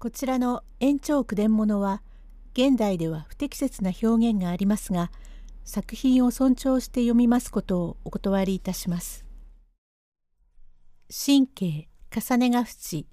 [0.00, 2.00] こちらの延長句伝物は
[2.54, 5.10] 現代では不適切な表現がありますが
[5.62, 9.26] 作品を尊重して読みますことをお断りいたします。
[11.10, 13.06] 神経重ねが淵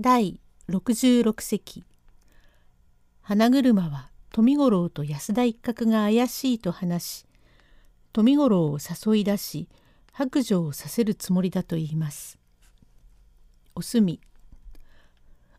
[0.00, 0.40] 第
[0.70, 1.84] 66席
[3.20, 7.26] 花車は富五郎と安田一角が怪しいと話し
[8.14, 9.68] 富五郎を誘い出し
[10.10, 12.38] 白状をさせるつもりだと言います。
[13.74, 14.22] おすみ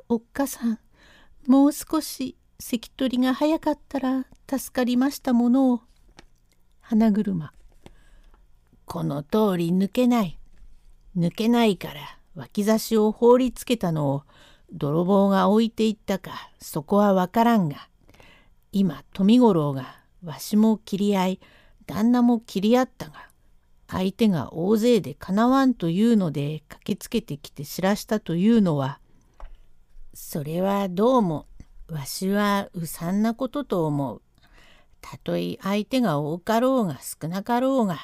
[0.08, 0.80] おっかさん
[1.48, 5.82] もう少し関取が早かったら助かりましたものを。
[6.80, 7.52] 花車。
[8.86, 10.38] この通り抜けない。
[11.18, 14.24] 抜けないから脇差しを放りつけたのを
[14.72, 17.90] 泥棒が置いていったかそこはわからんが。
[18.72, 21.40] 今富五郎がわしも切り合い
[21.88, 23.30] 旦那も切り合ったが
[23.88, 29.00] 相手が大勢でかなわんというので駆けつけてきて知らしたというのは
[30.18, 31.46] それはどうも
[31.90, 34.22] わしはうさんなことと思う。
[35.02, 38.00] たとえ相手が多かろうが少なかろうが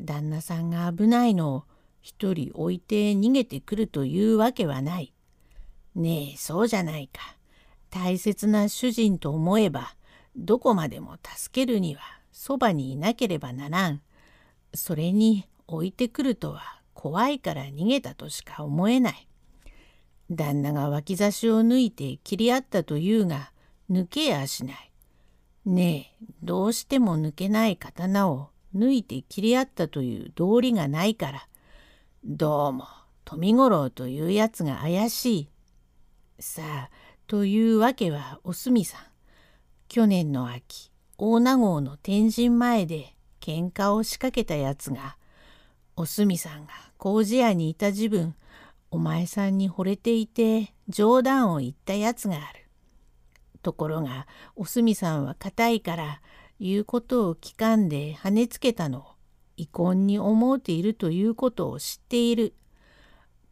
[0.00, 1.64] 旦那さんが危ないのを
[2.00, 5.12] 一人置いて逃げてくるというわけはない。
[5.96, 7.36] ねえそうじゃないか。
[7.90, 9.96] 大切な主人と思えば
[10.36, 14.00] どこまでも助けるにはそばにいなければならん。
[14.74, 19.27] それに置いてくるとは怖いから逃げたとしか思えない。
[20.30, 23.52] 旦那が脇差しを抜いて切り合ったというが
[23.90, 24.92] 抜けやしない。
[25.64, 31.48] ねえどうしても抜けない刀を抜いて切り合ったという道理がないから
[32.24, 32.86] どうも
[33.24, 35.48] 富五郎というやつが怪しい。
[36.40, 36.90] さあ
[37.26, 39.00] というわけはおすみさん
[39.88, 45.16] 去年の秋大名号の天神前で喧嘩を仕掛けたやつが
[45.96, 48.34] おすみさんが麹屋にいた時分
[48.90, 52.68] お前さんに惚れていて冗談を言ったやつがある。
[53.62, 56.20] ところがおすみさんは固いから
[56.60, 59.04] 言うことを聞かんで跳ねつけたのを
[59.56, 62.54] 遺恨に思うているということを知っている。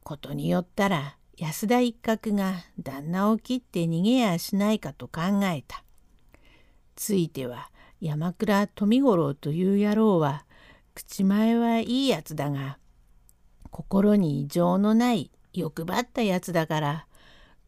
[0.02, 5.84] ことによったら安田一角が旦那を切って逃げやしないかと考えた。
[6.94, 10.46] ついては山倉富五郎という野郎は
[10.94, 12.78] 口前はいいやつだが
[13.70, 17.06] 心に情のない欲張ったやつだから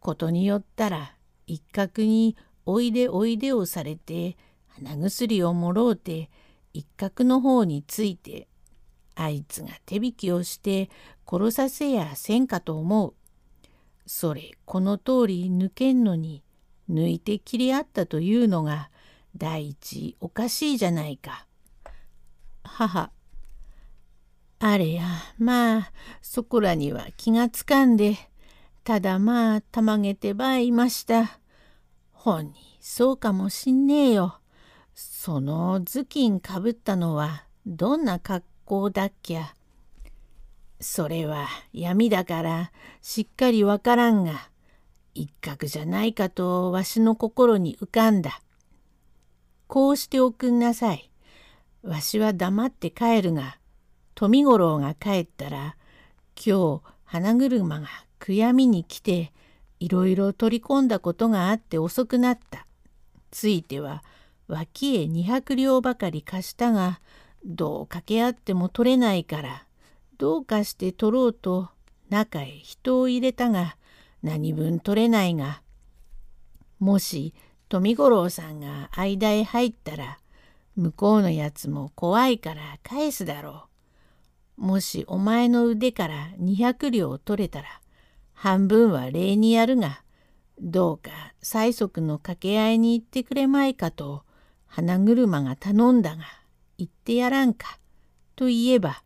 [0.00, 1.15] ことによったら
[1.47, 4.37] 一角においでおいでをされて
[4.69, 6.31] 鼻薬をもろうて
[6.72, 8.47] 一角の方について
[9.15, 10.91] あいつが手引きをして
[11.28, 13.15] 殺させやせんかと思う。
[14.06, 16.43] それこの通り抜けんのに
[16.88, 18.91] 抜いて切り合ったというのが
[19.37, 21.47] 第一おかしいじゃないか。
[22.62, 23.10] 母
[24.60, 25.04] あれや
[25.38, 28.16] まあそこらには気がつかんで
[28.82, 31.38] ただまあたまげてばいました。
[32.10, 34.41] ほんにそうかもしんねえよ。
[34.94, 39.54] その頭巾かぶったのはどんな格好だっきゃ。
[40.80, 44.48] それは闇だからしっかりわからんが
[45.14, 48.41] 一角じゃないかとわしの心に浮かんだ。
[49.66, 51.10] こうしておくんなさい。
[51.82, 53.58] わしは黙って帰るが
[54.18, 55.76] 富五郎が帰ったら
[56.34, 57.86] 今日花車が
[58.18, 59.32] 悔やみに来て
[59.78, 62.66] いろいろ取り込んだことがあって遅くなった。
[63.30, 64.02] ついては
[64.48, 67.00] 脇へ200両ばかり貸したが
[67.44, 69.66] どう掛け合っても取れないから
[70.18, 71.68] どうかして取ろうと
[72.08, 73.76] 中へ人を入れたが
[74.24, 75.62] 何分取れないが
[76.80, 77.34] もし
[77.68, 80.18] 富五郎さんが間へ入ったら
[80.74, 83.67] 向こうのやつも怖いから返すだろう。
[84.58, 87.80] もしお前の腕から200両取れたら
[88.32, 90.02] 半分は礼にやるが
[90.60, 91.10] どうか
[91.41, 94.24] 催促の掛け合いに行ってくれまいかと
[94.66, 96.24] 花車が頼んだが
[96.76, 97.78] 言ってやらんか
[98.34, 99.04] と言えば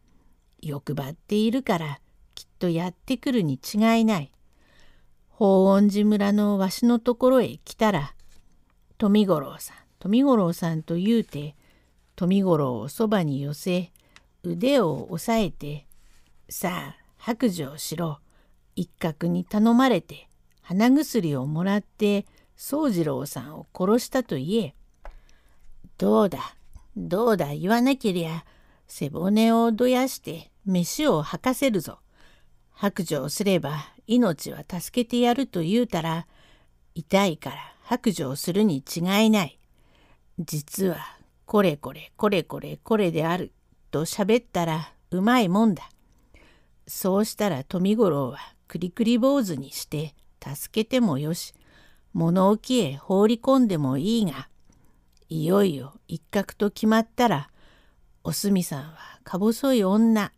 [0.63, 2.01] 欲張っているから
[2.35, 4.33] きっとやってくるに違いない。
[5.29, 8.15] 法恩寺村のわしのところへ来たら
[8.97, 11.57] 富五郎さん富五郎さんと言うて
[12.17, 13.93] 富五郎をそばに寄せ
[14.45, 15.87] 腕を押さえて
[16.49, 18.19] 「さあ白状しろ」
[18.75, 20.29] 一角に頼まれて
[20.63, 24.75] 鼻薬をもらって宗次郎さんを殺したと言え。
[25.99, 26.57] どうだ？
[26.97, 27.55] どうだ？
[27.55, 28.45] 言わなけりゃ
[28.89, 31.99] 背骨をどやして飯を吐かせるぞ。
[32.71, 36.27] 白状すれば命は助けてやると言うたら
[36.95, 39.59] 痛いから白状するに違いない。
[40.39, 40.97] 実は
[41.47, 43.53] これこれこれこれこれである
[43.93, 45.89] と喋ったらうまいもんだ。
[46.89, 51.55] そうしたら富五郎はくりくり坊主にして助けてもよし
[52.13, 54.49] 物置へ放り込んでもいいが、
[55.29, 57.49] いよいよ一角と決まったら、
[58.25, 60.33] おすみさんはか細い女、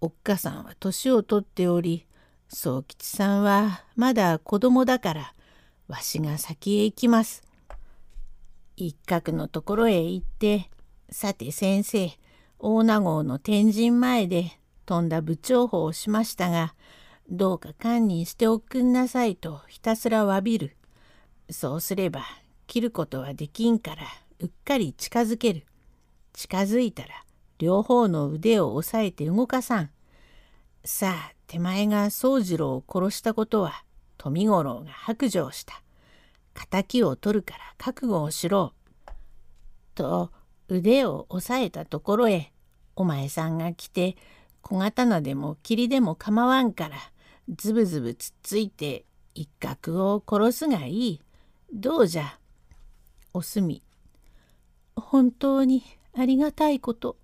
[0.00, 2.06] おっかさんは年をとっており、
[2.48, 5.32] 宗吉さんはまだ子供だから、
[5.88, 7.42] わしが先へ行きます。
[8.76, 10.70] 一角のところへ行って、
[11.10, 12.10] さて先生、
[12.60, 16.74] 大名号の天神前で飛んだ部長法をしましたが、
[17.30, 20.76] どうか堪忍しておくんなさいとひたすら詫びる。
[21.50, 22.24] そうすれば
[22.66, 24.02] 切ることはできんから
[24.40, 25.66] うっかり近づける。
[26.32, 27.08] 近づいたら
[27.58, 29.90] 両方の腕を押さえて動かさん。
[30.84, 33.84] さあ手前が宗次郎を殺したことは
[34.16, 35.82] 富五郎が白状した。
[36.70, 38.72] 敵を取るから覚悟をしろ。
[39.94, 40.32] と
[40.68, 42.52] 腕を押さえたところへ
[42.96, 44.16] お前さんが来て
[44.62, 46.96] 小刀でも霧でも構わんから
[47.56, 51.22] ズブズブつっついて一角を殺すがいい。
[51.72, 52.38] どうじゃ。
[53.32, 53.82] おすみ。
[54.96, 55.84] 本当に
[56.14, 57.16] ありがたいこと。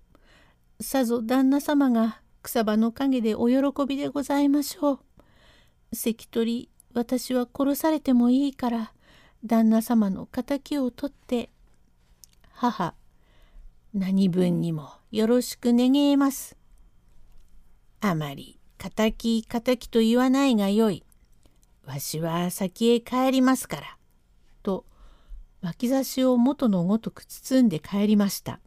[0.79, 4.99] さぞ旦那様が草葉の陰でお喜びでございましょう。
[5.93, 8.93] 関取私は殺されてもいいから
[9.43, 11.49] 旦那様の敵を取って
[12.51, 12.95] 母
[13.97, 16.57] 何分にもよろしく願えます。
[18.01, 21.05] あまり敵敵と言わないがよい。
[21.85, 23.97] わしは先へ帰りますから。
[24.63, 24.85] と
[25.61, 28.59] 脇差しを元のごとく包んで帰りました。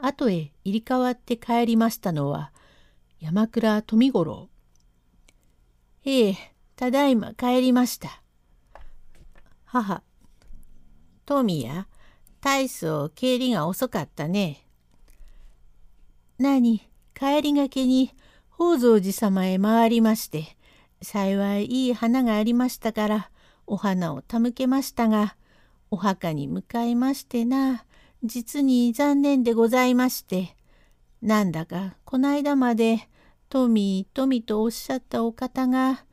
[0.00, 2.52] 後へ入り替わって帰りましたのは
[3.18, 4.48] 山倉富五郎。
[6.04, 6.36] ええ、
[6.76, 8.22] ただいま帰りました。
[9.64, 10.04] 母、
[11.24, 11.88] 富や、
[12.46, 14.64] 大層帰りが遅かったね。
[16.38, 16.78] 何、
[17.12, 18.14] 帰りがけに
[18.56, 20.56] 宝蔵寺様へ回りまして、
[21.02, 23.30] 幸いいい花がありましたから、
[23.66, 25.34] お花を手向けましたが、
[25.90, 27.84] お墓に向かいましてな、
[28.22, 30.54] 実に残念でございまして、
[31.22, 33.08] なんだかこないだまで
[33.48, 36.04] 富富とおっしゃったお方が、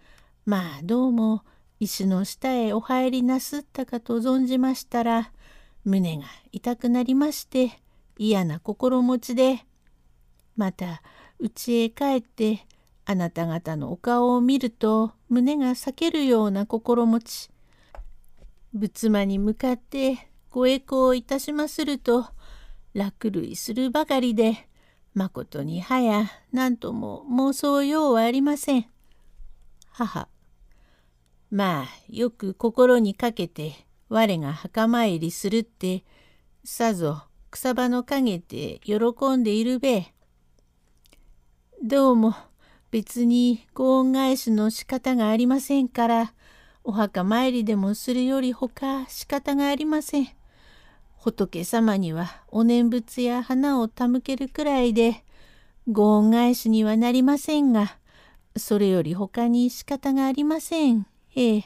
[0.47, 1.43] まあどうも
[1.79, 5.31] 石の下へお入りなすったかと存じましたら、
[5.85, 7.71] 胸が痛くなりまして、
[8.17, 9.65] 嫌な心持ちで、
[10.55, 11.01] また
[11.39, 12.65] 家へ帰って
[13.05, 17.49] あなた方のお顔を見ると胸が裂けるような心持ち。
[18.73, 22.27] 仏間に向かってご栄光をいたしますると
[22.93, 24.67] 落類するばかりで
[25.13, 28.85] まことにはや何とも妄想ようはありません。
[29.91, 30.27] 母
[31.51, 36.03] まあよく心にかけて我が墓参りするって
[36.63, 38.97] さぞ草葉の陰で喜
[39.35, 40.13] んでいるべ。
[41.83, 42.35] どうも
[42.91, 46.33] 別にご恩返しの仕方がありませんから
[46.83, 50.27] お墓参りでもするよりほか仕方がありません。
[51.17, 55.23] 仏様にはお念仏や花を手向けるくらいで
[55.89, 57.97] ご恩返しにはなりませんが
[58.57, 61.07] それよりほかに仕方がありません。
[61.35, 61.63] ええ。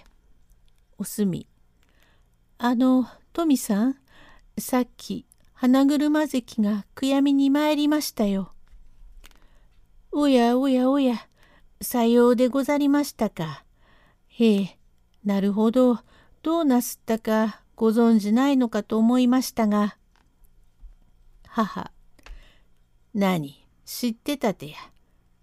[0.98, 1.48] おすみ。
[2.60, 3.98] あの、トミさん、
[4.58, 8.52] さっき花車関が悔やみに参りましたよ。
[10.12, 11.28] おやおやおや、
[11.82, 13.64] さようでござりましたか。
[14.28, 14.78] へえ、
[15.24, 16.00] なるほど、
[16.42, 19.96] どうなすったかご存じないのかと思いましたが。
[21.48, 21.92] 母、
[23.14, 24.78] 何、知ってたてや。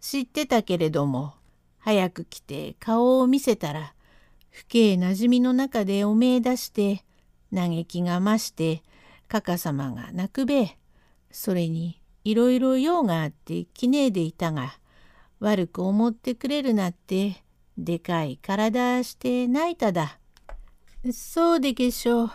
[0.00, 1.34] 知ってたけれども、
[1.78, 3.94] 早く来て顔を見せたら、
[4.54, 7.04] 不敬なじみの中でおめえ出して、
[7.52, 8.84] 嘆きが増して、
[9.26, 10.78] かかさまが泣くべ。
[11.32, 14.78] それにいろいろ用があってきねえでいたが
[15.40, 17.42] 悪く思ってくれるなって
[17.76, 20.20] でかい体して泣いただ。
[21.12, 22.30] そうでけしょう。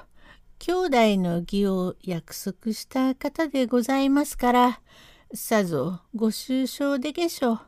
[0.60, 0.90] 兄弟
[1.22, 4.82] の義を約束した方でございますから
[5.34, 7.60] さぞご愁傷でけしょう。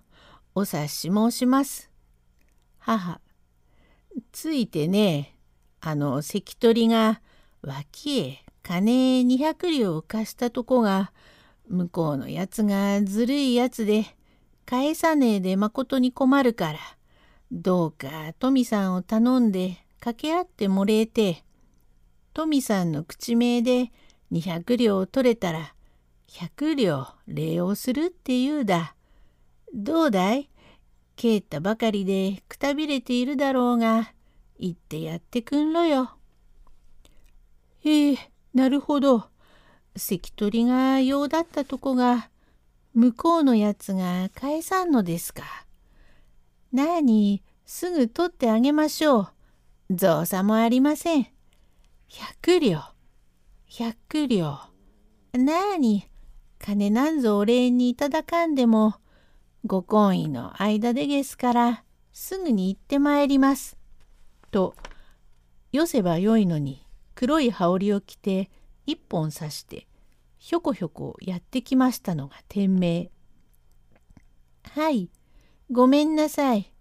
[0.55, 1.89] お察し申します。
[2.79, 3.21] 母。
[4.31, 5.35] ついてね
[5.79, 7.21] あの関取が
[7.61, 11.11] 脇へ金200両を貸したとこが
[11.67, 14.05] 向こうのやつがずるいやつで
[14.65, 16.79] 返さねえでまことに困るから
[17.51, 21.43] どうかトミさんを頼んで掛け合ってもれえて
[22.33, 23.91] トミさんの口名で
[24.31, 25.73] 200両取れたら
[26.29, 28.95] 100両礼をするって言うだ。
[29.73, 30.49] どうだい？
[31.21, 34.11] 帰ったばかりでくたびれているだろうが
[34.59, 36.15] 言ってやってくんろよ。
[37.85, 38.17] ええ
[38.55, 39.25] なるほど。
[39.95, 42.31] 関取が用だったとこが
[42.95, 45.43] 向こうのやつが返さんのですか。
[46.73, 49.27] なあにすぐ取ってあげましょう。
[49.91, 51.27] 造作もありません。
[52.07, 52.81] 百両。
[53.67, 54.57] 百両。
[55.33, 56.07] なあに、
[56.57, 58.95] 金なんぞお礼にいただかんでも、
[59.63, 63.77] ご婚姻の間でげすから、すぐに行ってまいります。
[64.49, 64.75] と、
[65.71, 68.49] よせばよいのに、黒い羽織を着て、
[68.87, 69.87] 一本刺して、
[70.39, 73.11] ひょこひょこやってきましたのが天命。
[74.71, 75.11] はい、
[75.71, 76.73] ごめんなさい。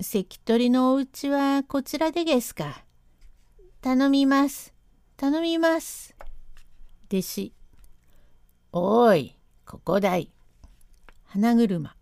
[0.00, 2.84] 関取のお家はこちらでげすか。
[3.82, 4.74] 頼みます。
[5.18, 6.16] 頼みます。
[7.10, 7.52] 弟子。
[8.72, 10.30] おい、ここだい。
[11.24, 11.94] 花車。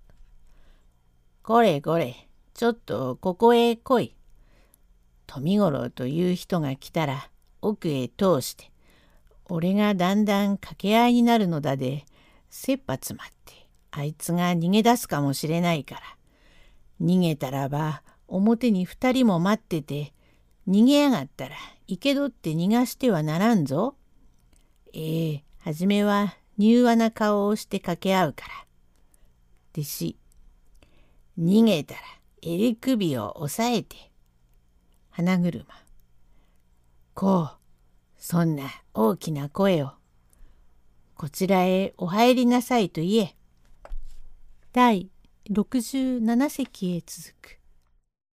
[1.44, 2.16] これこれ、
[2.54, 4.16] ちょっとここへ来い。
[5.26, 7.28] 富五郎という人が来たら
[7.60, 8.72] 奥へ通して、
[9.50, 12.06] 俺がだんだん掛け合いになるのだで、
[12.48, 16.00] 切羽詰まってあいつが逃げ出すかもしれないから。
[17.02, 20.14] 逃げたらば表に二人も待ってて、
[20.66, 23.96] 逃げやがったら生け取って逃がしてはならんぞ。
[24.94, 28.54] ええはじめは柔和な顔をして掛け合うから。
[29.74, 30.16] 弟子、
[31.38, 32.00] 逃げたら
[32.42, 33.96] 襟首を押さえて。
[35.10, 35.64] 花車、
[37.14, 37.56] こう、
[38.16, 38.64] そんな
[38.94, 39.92] 大きな声を。
[41.14, 43.36] こちらへお入りなさいと言え。
[44.72, 45.08] 第
[45.50, 47.63] 67席へ続く。